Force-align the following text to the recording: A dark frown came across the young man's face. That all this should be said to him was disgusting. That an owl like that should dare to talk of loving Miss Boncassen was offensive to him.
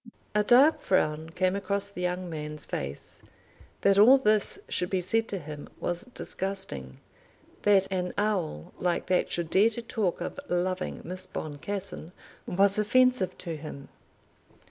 A 0.33 0.43
dark 0.43 0.81
frown 0.81 1.29
came 1.29 1.55
across 1.55 1.85
the 1.85 2.01
young 2.01 2.27
man's 2.27 2.65
face. 2.65 3.19
That 3.81 3.99
all 3.99 4.17
this 4.17 4.57
should 4.67 4.89
be 4.89 4.99
said 4.99 5.27
to 5.27 5.37
him 5.37 5.69
was 5.79 6.05
disgusting. 6.05 6.99
That 7.61 7.85
an 7.91 8.11
owl 8.17 8.73
like 8.79 9.05
that 9.05 9.31
should 9.31 9.51
dare 9.51 9.69
to 9.69 9.83
talk 9.83 10.19
of 10.19 10.39
loving 10.49 11.01
Miss 11.03 11.27
Boncassen 11.27 12.13
was 12.47 12.79
offensive 12.79 13.37
to 13.37 13.55
him. 13.55 13.89